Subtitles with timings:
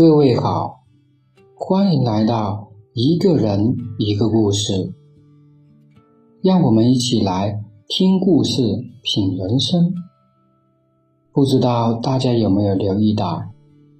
[0.00, 0.80] 各位好，
[1.54, 4.94] 欢迎来到一个人一个故事，
[6.42, 8.62] 让我们一起来听故事、
[9.02, 9.92] 品人生。
[11.34, 13.42] 不知道大家有没有留意到，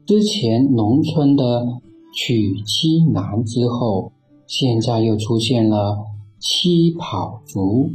[0.06, 1.66] 之前农村的
[2.14, 4.10] 娶妻难之后，
[4.46, 5.98] 现在又出现了
[6.38, 7.90] 妻跑族。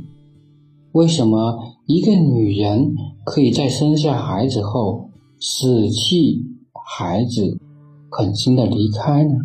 [0.91, 5.09] 为什么一个女人可以在生下孩子后
[5.39, 7.59] 舍弃孩子，
[8.17, 9.35] 狠心的离开呢？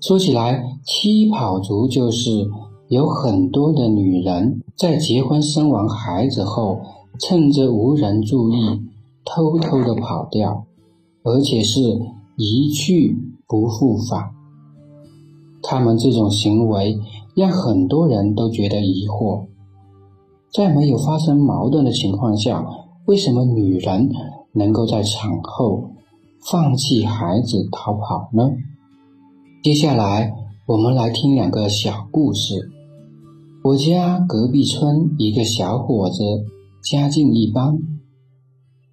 [0.00, 2.48] 说起来，妻跑族就是
[2.86, 6.78] 有很多的女人在结婚生完孩子后，
[7.18, 8.82] 趁着无人注意，
[9.24, 10.64] 偷偷的跑掉，
[11.24, 11.80] 而且是
[12.36, 14.30] 一去不复返。
[15.60, 17.00] 他们这种行为
[17.34, 19.46] 让很多人都觉得疑惑。
[20.52, 22.64] 在没有发生矛盾的情况下，
[23.06, 24.08] 为什么女人
[24.52, 25.90] 能够在产后
[26.48, 28.52] 放弃孩子逃跑呢？
[29.64, 30.32] 接下来
[30.68, 32.70] 我们来听两个小故事。
[33.64, 36.22] 我家隔壁村一个小伙子
[36.84, 37.76] 家境一般，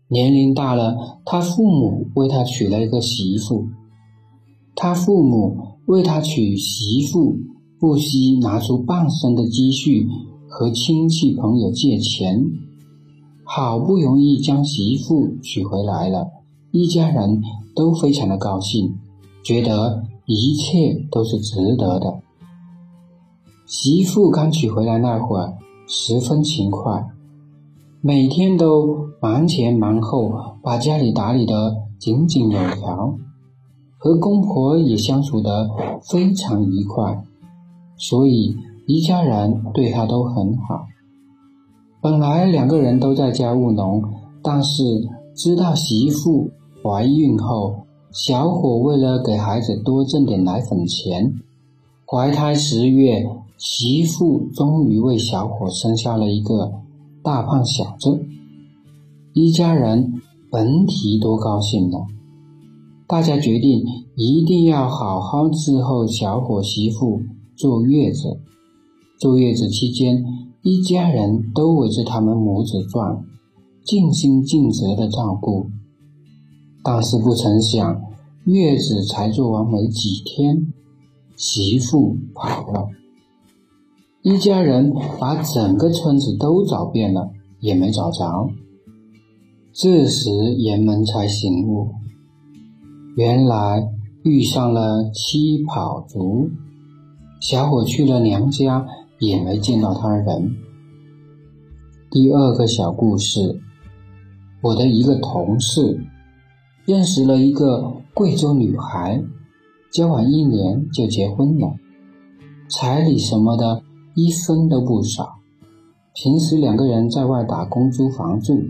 [0.07, 3.67] 年龄大了，他父母为他娶了一个媳妇。
[4.75, 7.35] 他父母为他娶媳妇，
[7.79, 10.07] 不惜拿出半生的积蓄。
[10.49, 12.45] 和亲戚朋友借钱，
[13.43, 16.27] 好不容易将媳妇娶回来了，
[16.75, 17.39] 一家人
[17.75, 18.97] 都非常的高兴，
[19.43, 22.19] 觉得一切都是值得的。
[23.67, 25.53] 媳妇刚娶回来那会儿，
[25.87, 27.05] 十分勤快，
[28.01, 33.19] 每天都忙前忙后，把家里打理得井井有条，
[33.99, 35.69] 和公婆也相处得
[36.01, 37.23] 非常愉快，
[37.95, 38.57] 所以。
[38.85, 40.87] 一家人对她都很好。
[42.01, 44.03] 本来两个人都在家务农，
[44.41, 44.83] 但是
[45.33, 46.51] 知道媳妇
[46.83, 51.33] 怀孕后，小伙为了给孩子多挣点奶粉钱，
[52.05, 53.25] 怀胎十月，
[53.57, 56.73] 媳妇终于为小伙生下了一个
[57.23, 58.25] 大胖小子。
[59.31, 60.21] 一家人
[60.51, 62.05] 甭提多高兴了！
[63.07, 63.85] 大家决定
[64.17, 67.21] 一定要好好伺候小伙媳妇
[67.55, 68.41] 坐月子。
[69.17, 70.25] 坐月子期间，
[70.61, 73.23] 一家人都围着他们母子转，
[73.85, 75.67] 尽心尽责的照顾。
[76.83, 78.01] 但是不曾想，
[78.43, 80.73] 月子才做完没几天，
[81.35, 82.89] 媳妇跑了。
[84.21, 88.49] 一家人把整个村子都找遍了，也没找着。
[89.71, 90.29] 这时
[90.59, 91.89] 人们才醒悟，
[93.15, 93.89] 原来
[94.23, 96.49] 遇上了七跑族。
[97.39, 98.85] 小伙去了娘家。
[99.19, 100.53] 也没见到他人。
[102.11, 103.61] 第二个小故事，
[104.61, 106.03] 我的一个同事
[106.85, 109.23] 认识了一个贵州女孩，
[109.91, 111.75] 交往一年就结婚了，
[112.69, 113.81] 彩礼什么的
[114.15, 115.35] 一分都不少。
[116.13, 118.61] 平时两个人在外打工租房住，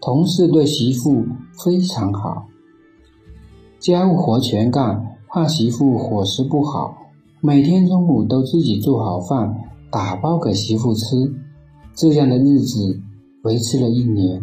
[0.00, 1.26] 同事对媳妇
[1.64, 2.46] 非常好，
[3.80, 6.96] 家务活全干，怕媳妇伙食不好。
[7.40, 9.54] 每天中午都自己做好饭，
[9.90, 11.34] 打包给媳妇吃，
[11.94, 13.00] 这样的日子
[13.42, 14.40] 维持了一年。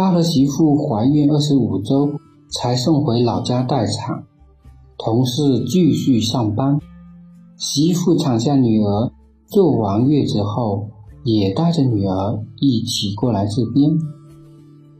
[0.00, 2.08] 他和媳妇怀孕二十五周，
[2.48, 4.24] 才送回老家待产。
[4.96, 6.80] 同事继续上班，
[7.58, 9.12] 媳妇产下女儿，
[9.46, 10.88] 坐完月子后，
[11.22, 13.98] 也带着女儿一起过来这边，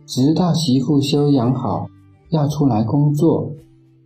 [0.04, 1.86] 直到媳妇休养好，
[2.28, 3.52] 要出来工作，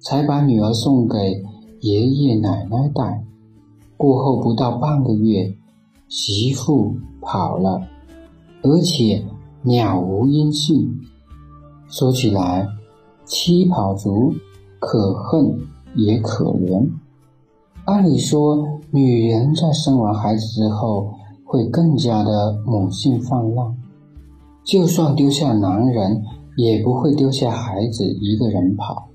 [0.00, 1.43] 才把女儿送给。
[1.81, 3.25] 爷爷奶奶带
[3.97, 5.56] 过后不到半个月，
[6.09, 7.83] 媳妇跑了，
[8.62, 9.25] 而且
[9.67, 11.01] 鸟无音信。
[11.89, 12.69] 说起来，
[13.25, 14.35] 七跑族
[14.79, 15.59] 可恨
[15.97, 16.89] 也可怜。
[17.87, 21.15] 按理说，女人在生完孩子之后
[21.45, 23.75] 会更加的母性泛滥，
[24.65, 26.22] 就算丢下男人，
[26.57, 29.09] 也不会丢下孩子一个人跑。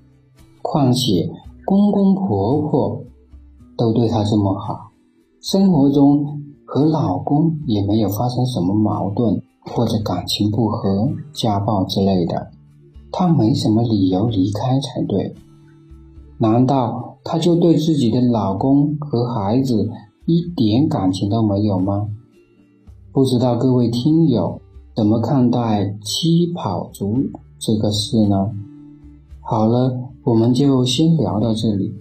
[0.61, 1.29] 况且。
[1.65, 3.03] 公公婆婆
[3.77, 4.89] 都对她这么好，
[5.39, 6.38] 生活中
[6.71, 12.51] 和老公也没有发生什么矛盾或者感情不和、家暴之类的，
[13.11, 15.33] 她没什么理由离开才对。
[16.37, 19.89] 难道她就对自己的老公和孩子
[20.27, 22.07] 一点感情都没有吗？
[23.11, 24.61] 不知道各位听友
[24.95, 27.15] 怎么看待七跑族
[27.57, 28.51] 这个事呢？
[29.41, 31.95] 好了，我们就先聊到这里，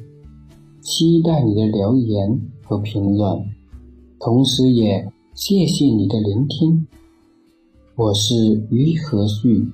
[0.82, 3.42] 期待你的留言和评论，
[4.20, 6.86] 同时也谢谢你的聆听。
[7.94, 9.68] 我是于和旭，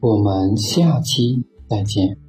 [0.00, 2.23] 我们下期再见。